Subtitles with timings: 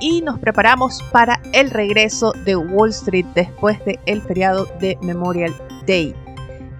[0.00, 5.54] y nos preparamos para el regreso de Wall Street después del feriado de Memorial
[5.86, 6.14] Day.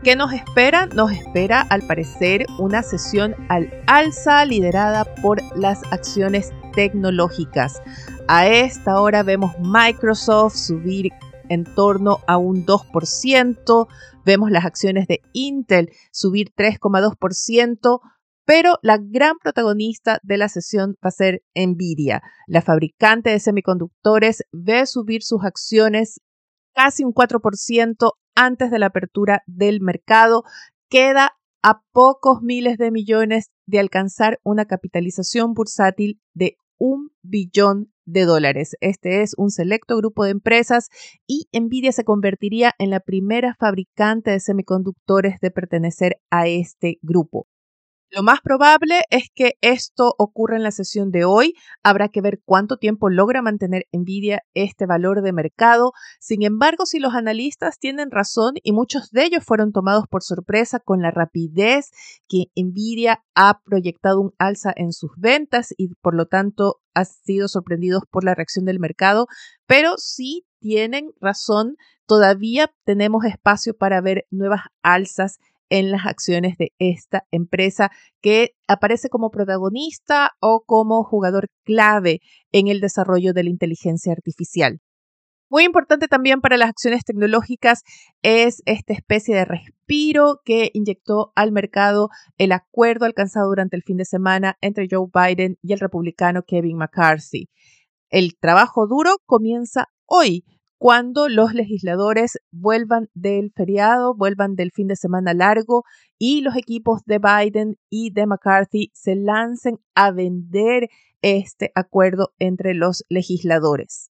[0.03, 0.87] ¿Qué nos espera?
[0.87, 7.83] Nos espera al parecer una sesión al alza liderada por las acciones tecnológicas.
[8.27, 11.13] A esta hora vemos Microsoft subir
[11.51, 13.89] en torno a un 2%,
[14.25, 18.01] vemos las acciones de Intel subir 3,2%,
[18.51, 22.21] pero la gran protagonista de la sesión va a ser Nvidia.
[22.49, 26.21] La fabricante de semiconductores ve subir sus acciones
[26.75, 30.43] casi un 4% antes de la apertura del mercado.
[30.89, 38.25] Queda a pocos miles de millones de alcanzar una capitalización bursátil de un billón de
[38.25, 38.75] dólares.
[38.81, 40.89] Este es un selecto grupo de empresas
[41.25, 47.47] y Nvidia se convertiría en la primera fabricante de semiconductores de pertenecer a este grupo.
[48.13, 51.55] Lo más probable es que esto ocurra en la sesión de hoy.
[51.85, 55.93] Habrá que ver cuánto tiempo logra mantener Nvidia este valor de mercado.
[56.19, 60.81] Sin embargo, si los analistas tienen razón y muchos de ellos fueron tomados por sorpresa
[60.81, 61.91] con la rapidez
[62.29, 67.47] que Nvidia ha proyectado un alza en sus ventas y por lo tanto ha sido
[67.47, 69.29] sorprendidos por la reacción del mercado,
[69.67, 71.77] pero si tienen razón,
[72.07, 75.39] todavía tenemos espacio para ver nuevas alzas
[75.71, 77.91] en las acciones de esta empresa
[78.21, 82.21] que aparece como protagonista o como jugador clave
[82.53, 84.81] en el desarrollo de la inteligencia artificial.
[85.53, 87.83] Muy importante también para las acciones tecnológicas
[88.23, 93.97] es esta especie de respiro que inyectó al mercado el acuerdo alcanzado durante el fin
[93.97, 97.49] de semana entre Joe Biden y el republicano Kevin McCarthy.
[98.11, 100.45] El trabajo duro comienza hoy
[100.81, 105.85] cuando los legisladores vuelvan del feriado, vuelvan del fin de semana largo
[106.19, 110.89] y los equipos de Biden y de McCarthy se lancen a vender
[111.21, 114.11] este acuerdo entre los legisladores.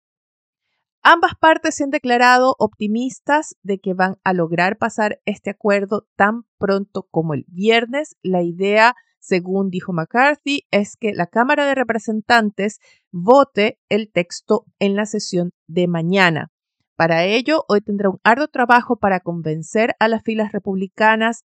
[1.03, 6.43] Ambas partes se han declarado optimistas de que van a lograr pasar este acuerdo tan
[6.59, 8.15] pronto como el viernes.
[8.23, 12.79] La idea, según dijo McCarthy, es que la Cámara de Representantes
[13.11, 16.51] vote el texto en la sesión de mañana.
[16.99, 21.45] Para ello, hoy tendrá un arduo trabajo para convencer a las filas republicanas,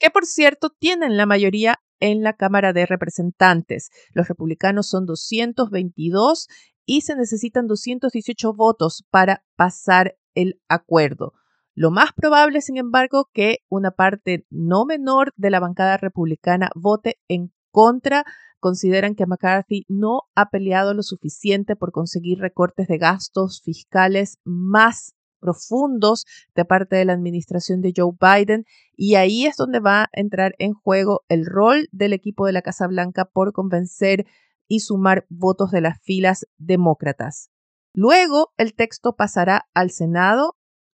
[0.00, 3.90] que por cierto tienen la mayoría en la Cámara de Representantes.
[4.12, 6.48] Los republicanos son 222
[6.84, 11.32] y se necesitan 218 votos para pasar el acuerdo.
[11.76, 17.20] Lo más probable, sin embargo, que una parte no menor de la bancada republicana vote
[17.28, 18.24] en contra
[18.60, 25.14] consideran que McCarthy no ha peleado lo suficiente por conseguir recortes de gastos fiscales más
[25.38, 26.24] profundos
[26.54, 28.64] de parte de la administración de Joe Biden
[28.96, 32.62] y ahí es donde va a entrar en juego el rol del equipo de la
[32.62, 34.26] Casa Blanca por convencer
[34.66, 37.50] y sumar votos de las filas demócratas.
[37.94, 40.56] Luego el texto pasará al Senado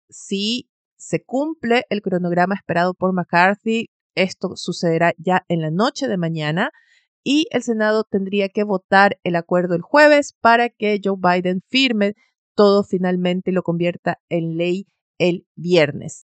[0.10, 3.90] si se cumple el cronograma esperado por McCarthy.
[4.14, 6.72] Esto sucederá ya en la noche de mañana
[7.24, 12.16] y el Senado tendría que votar el acuerdo el jueves para que Joe Biden firme
[12.56, 14.88] todo finalmente y lo convierta en ley
[15.18, 16.26] el viernes.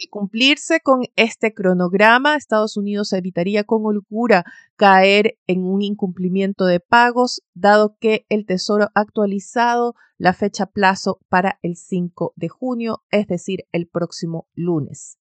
[0.00, 4.44] Y cumplirse con este cronograma, Estados Unidos evitaría con holgura
[4.76, 11.18] caer en un incumplimiento de pagos, dado que el Tesoro ha actualizado la fecha plazo
[11.28, 15.18] para el 5 de junio, es decir, el próximo lunes.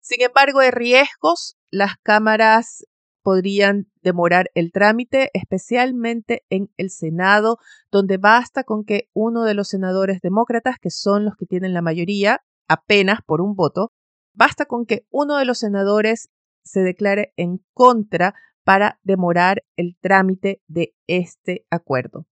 [0.00, 1.56] Sin embargo, hay riesgos.
[1.70, 2.84] Las cámaras
[3.22, 7.58] podrían demorar el trámite, especialmente en el Senado,
[7.90, 11.82] donde basta con que uno de los senadores demócratas, que son los que tienen la
[11.82, 13.90] mayoría, apenas por un voto,
[14.32, 16.28] basta con que uno de los senadores
[16.62, 22.26] se declare en contra para demorar el trámite de este acuerdo.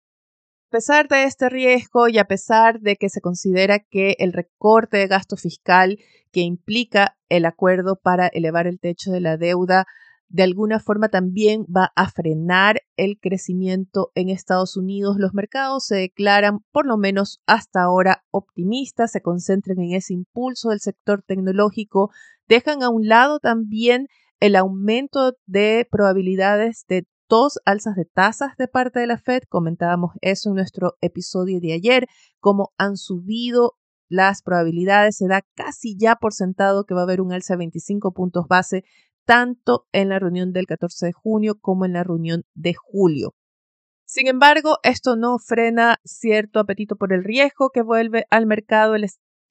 [0.69, 4.99] A pesar de este riesgo y a pesar de que se considera que el recorte
[4.99, 5.99] de gasto fiscal
[6.31, 9.87] que implica el acuerdo para elevar el techo de la deuda
[10.31, 15.17] de alguna forma también va a frenar el crecimiento en Estados Unidos.
[15.19, 20.71] Los mercados se declaran, por lo menos hasta ahora, optimistas, se concentran en ese impulso
[20.71, 22.11] del sector tecnológico,
[22.49, 24.07] dejan a un lado también
[24.39, 29.43] el aumento de probabilidades de dos alzas de tasas de parte de la Fed.
[29.49, 32.07] Comentábamos eso en nuestro episodio de ayer,
[32.39, 33.75] cómo han subido
[34.09, 35.17] las probabilidades.
[35.17, 38.47] Se da casi ya por sentado que va a haber un alza de 25 puntos
[38.49, 38.85] base,
[39.31, 43.37] tanto en la reunión del 14 de junio como en la reunión de julio.
[44.05, 48.97] Sin embargo, esto no frena cierto apetito por el riesgo que vuelve al mercado.
[48.97, 49.05] El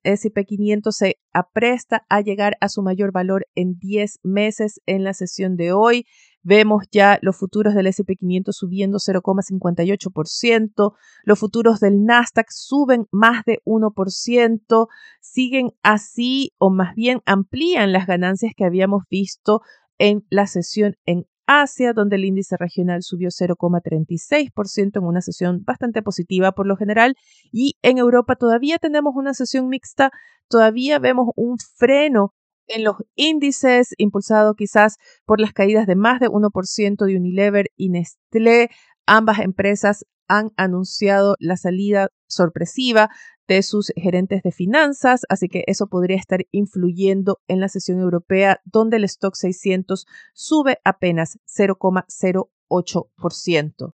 [0.04, 5.14] S&P 500 se apresta a llegar a su mayor valor en 10 meses en la
[5.14, 6.06] sesión de hoy.
[6.42, 10.94] Vemos ya los futuros del S&P 500 subiendo 0,58%,
[11.24, 14.88] los futuros del Nasdaq suben más de 1%,
[15.20, 19.62] siguen así o más bien amplían las ganancias que habíamos visto
[19.98, 26.04] en la sesión en Asia, donde el índice regional subió 0,36% en una sesión bastante
[26.04, 27.16] positiva por lo general.
[27.52, 30.12] Y en Europa todavía tenemos una sesión mixta,
[30.48, 32.36] todavía vemos un freno
[32.70, 37.90] en los índices, impulsado quizás por las caídas de más de 1% de Unilever y
[37.90, 38.70] Nestlé.
[39.06, 43.10] Ambas empresas han anunciado la salida sorpresiva
[43.48, 48.62] de sus gerentes de finanzas, así que eso podría estar influyendo en la sesión europea,
[48.64, 53.96] donde el stock 600 sube apenas 0,08%.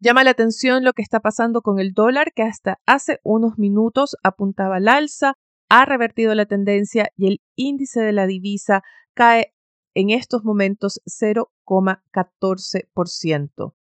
[0.00, 4.18] Llama la atención lo que está pasando con el dólar, que hasta hace unos minutos
[4.22, 5.38] apuntaba al alza,
[5.68, 8.82] ha revertido la tendencia y el índice de la divisa
[9.14, 9.52] cae
[9.94, 13.74] en estos momentos 0,14%.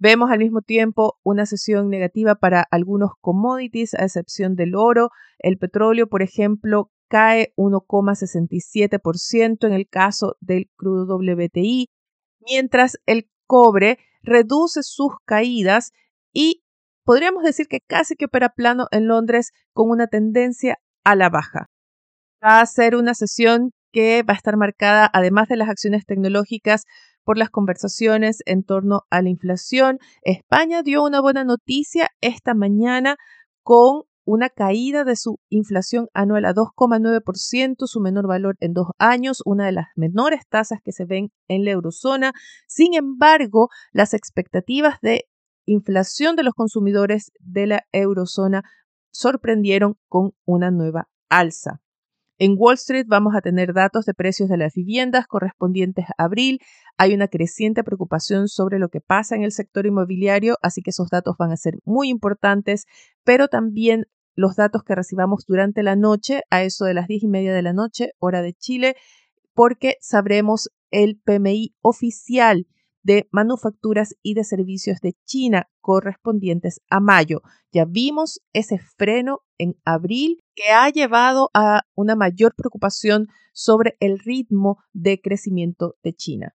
[0.00, 5.10] Vemos al mismo tiempo una sesión negativa para algunos commodities, a excepción del oro.
[5.40, 11.90] El petróleo, por ejemplo, cae 1,67% en el caso del crudo WTI,
[12.40, 15.90] mientras el cobre reduce sus caídas
[16.32, 16.62] y
[17.02, 21.66] podríamos decir que casi que opera plano en Londres con una tendencia a la baja.
[22.44, 26.84] Va a ser una sesión que va a estar marcada, además de las acciones tecnológicas,
[27.24, 29.98] por las conversaciones en torno a la inflación.
[30.22, 33.16] España dio una buena noticia esta mañana
[33.62, 39.42] con una caída de su inflación anual a 2,9%, su menor valor en dos años,
[39.44, 42.32] una de las menores tasas que se ven en la eurozona.
[42.66, 45.24] Sin embargo, las expectativas de
[45.66, 48.62] inflación de los consumidores de la eurozona
[49.10, 51.80] sorprendieron con una nueva alza.
[52.40, 56.60] En Wall Street vamos a tener datos de precios de las viviendas correspondientes a abril.
[56.96, 61.10] Hay una creciente preocupación sobre lo que pasa en el sector inmobiliario, así que esos
[61.10, 62.86] datos van a ser muy importantes,
[63.24, 64.06] pero también
[64.36, 67.62] los datos que recibamos durante la noche, a eso de las diez y media de
[67.62, 68.94] la noche, hora de Chile,
[69.52, 72.68] porque sabremos el PMI oficial
[73.02, 77.42] de manufacturas y de servicios de China correspondientes a mayo.
[77.72, 84.18] Ya vimos ese freno en abril que ha llevado a una mayor preocupación sobre el
[84.18, 86.57] ritmo de crecimiento de China.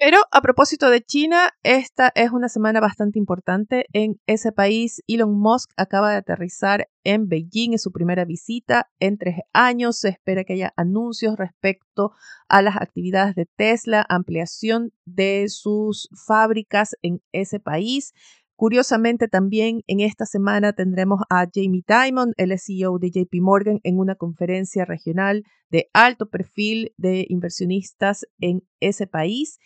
[0.00, 5.02] Pero a propósito de China, esta es una semana bastante importante en ese país.
[5.08, 9.98] Elon Musk acaba de aterrizar en Beijing en su primera visita en tres años.
[9.98, 12.12] Se espera que haya anuncios respecto
[12.48, 18.12] a las actividades de Tesla, ampliación de sus fábricas en ese país.
[18.54, 23.98] Curiosamente, también en esta semana tendremos a Jamie Dimon, el CEO de JP Morgan, en
[23.98, 29.58] una conferencia regional de alto perfil de inversionistas en ese país.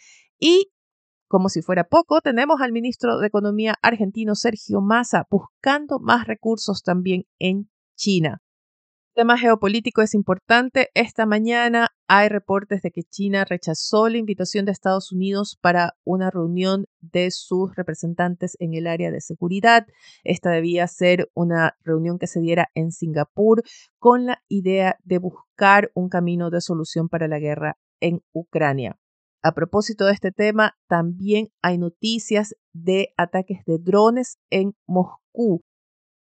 [0.45, 0.73] Y
[1.29, 6.83] como si fuera poco, tenemos al ministro de Economía argentino Sergio Massa buscando más recursos
[6.83, 8.43] también en China.
[9.15, 10.89] El tema geopolítico es importante.
[10.95, 16.29] Esta mañana hay reportes de que China rechazó la invitación de Estados Unidos para una
[16.29, 19.87] reunión de sus representantes en el área de seguridad.
[20.25, 23.63] Esta debía ser una reunión que se diera en Singapur
[24.01, 28.99] con la idea de buscar un camino de solución para la guerra en Ucrania.
[29.43, 35.65] A propósito de este tema, también hay noticias de ataques de drones en Moscú.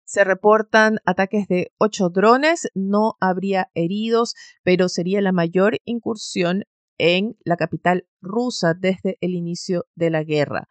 [0.04, 6.64] Se reportan ataques de ocho drones, no habría heridos, pero sería la mayor incursión
[6.98, 10.68] en la capital rusa desde el inicio de la guerra.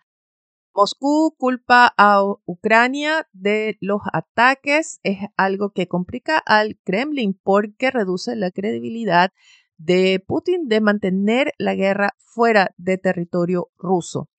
[0.76, 8.36] Moscú culpa a Ucrania de los ataques, es algo que complica al Kremlin porque reduce
[8.36, 9.32] la credibilidad
[9.78, 14.30] de Putin de mantener la guerra fuera de territorio ruso.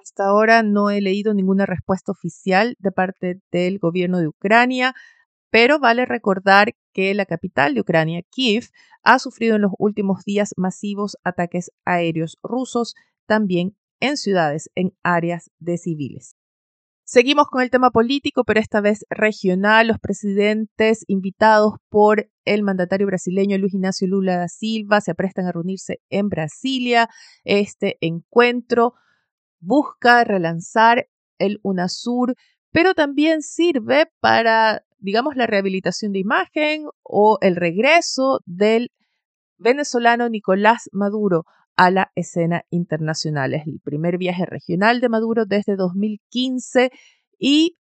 [0.00, 4.94] Hasta ahora no he leído ninguna respuesta oficial de parte del gobierno de Ucrania,
[5.50, 8.70] pero vale recordar que la capital de Ucrania, Kiev,
[9.02, 12.94] ha sufrido en los últimos días masivos ataques aéreos rusos,
[13.26, 16.37] también en ciudades, en áreas de civiles.
[17.10, 19.88] Seguimos con el tema político, pero esta vez regional.
[19.88, 25.52] Los presidentes invitados por el mandatario brasileño Luis Ignacio Lula da Silva se aprestan a
[25.52, 27.08] reunirse en Brasilia.
[27.44, 28.92] Este encuentro
[29.58, 32.34] busca relanzar el UNASUR,
[32.72, 38.92] pero también sirve para, digamos, la rehabilitación de imagen o el regreso del
[39.56, 41.46] venezolano Nicolás Maduro
[41.78, 43.54] a la escena internacional.
[43.54, 46.90] Es el primer viaje regional de Maduro desde 2015
[47.38, 47.78] y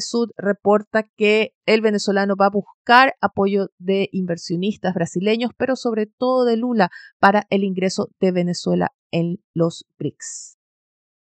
[0.00, 6.44] Sud reporta que el venezolano va a buscar apoyo de inversionistas brasileños, pero sobre todo
[6.44, 10.58] de Lula para el ingreso de Venezuela en los BRICS.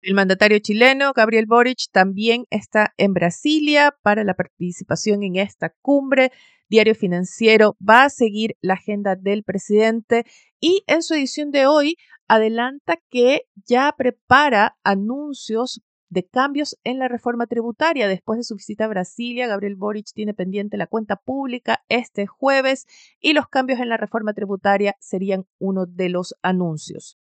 [0.02, 6.32] El mandatario chileno, Gabriel Boric, también está en Brasilia para la participación en esta cumbre.
[6.70, 10.26] Diario Financiero va a seguir la agenda del presidente
[10.60, 11.96] y en su edición de hoy
[12.28, 18.08] adelanta que ya prepara anuncios de cambios en la reforma tributaria.
[18.08, 22.86] Después de su visita a Brasilia, Gabriel Boric tiene pendiente la cuenta pública este jueves
[23.20, 27.20] y los cambios en la reforma tributaria serían uno de los anuncios.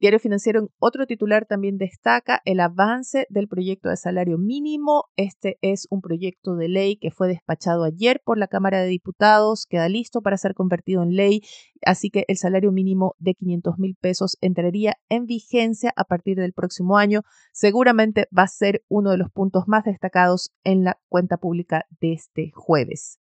[0.00, 5.04] Diario Financiero en otro titular también destaca el avance del proyecto de salario mínimo.
[5.16, 9.66] Este es un proyecto de ley que fue despachado ayer por la Cámara de Diputados,
[9.66, 11.42] queda listo para ser convertido en ley,
[11.84, 16.54] así que el salario mínimo de 500 mil pesos entraría en vigencia a partir del
[16.54, 17.20] próximo año.
[17.52, 22.14] Seguramente va a ser uno de los puntos más destacados en la cuenta pública de
[22.14, 23.19] este jueves.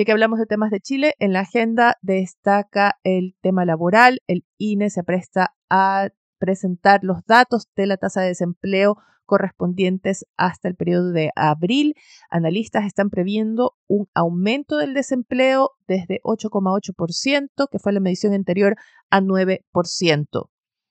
[0.00, 4.22] Ya que hablamos de temas de Chile, en la agenda destaca el tema laboral.
[4.28, 10.68] El INE se presta a presentar los datos de la tasa de desempleo correspondientes hasta
[10.68, 11.96] el periodo de abril.
[12.30, 18.76] Analistas están previendo un aumento del desempleo desde 8,8%, que fue la medición anterior,
[19.10, 20.48] a 9%.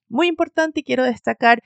[0.07, 1.63] Muy importante y quiero destacar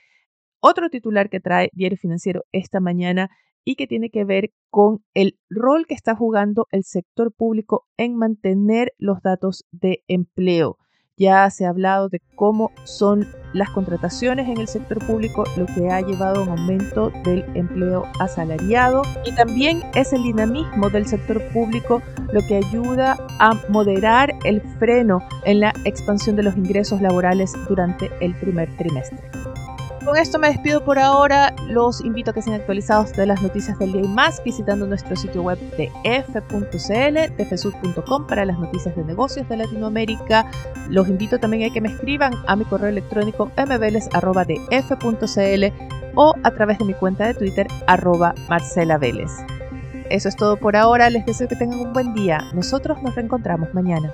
[0.62, 3.29] otro titular que trae Diario Financiero esta mañana
[3.65, 8.15] y que tiene que ver con el rol que está jugando el sector público en
[8.15, 10.77] mantener los datos de empleo.
[11.15, 15.91] Ya se ha hablado de cómo son las contrataciones en el sector público, lo que
[15.91, 21.39] ha llevado a un aumento del empleo asalariado y también es el dinamismo del sector
[21.53, 22.01] público
[22.32, 28.10] lo que ayuda a moderar el freno en la expansión de los ingresos laborales durante
[28.20, 29.42] el primer trimestre.
[30.05, 31.55] Con esto me despido por ahora.
[31.67, 35.15] Los invito a que sean actualizados de las noticias del día y más visitando nuestro
[35.15, 40.51] sitio web de f.cl, tfsud.com para las noticias de negocios de Latinoamérica.
[40.89, 44.19] Los invito también a que me escriban a mi correo electrónico mveles.df.cl
[46.15, 48.36] o a través de mi cuenta de Twitter arroba.
[50.10, 51.10] Eso es todo por ahora.
[51.10, 52.51] Les deseo que tengan un buen día.
[52.53, 54.13] Nosotros nos reencontramos mañana.